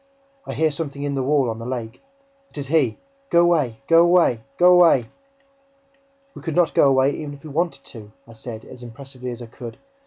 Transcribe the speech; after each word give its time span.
I 0.47 0.55
hear 0.55 0.71
something 0.71 1.03
in 1.03 1.13
the 1.13 1.21
wall 1.21 1.47
on 1.47 1.59
the 1.59 1.65
lake!... 1.67 2.01
It 2.49 2.57
is 2.57 2.69
he!... 2.69 2.97
Go 3.29 3.41
away! 3.43 3.83
Go 3.85 4.01
away! 4.03 4.41
Go 4.57 4.73
away!" 4.73 5.11
"We 6.33 6.41
could 6.41 6.55
not 6.55 6.73
go 6.73 6.89
away, 6.89 7.11
even 7.11 7.35
if 7.35 7.43
we 7.43 7.51
wanted 7.51 7.83
to," 7.83 8.11
I 8.27 8.33
said, 8.33 8.65
as 8.65 8.81
impressively 8.81 9.29
as 9.29 9.43
I 9.43 9.45
could. 9.45 9.77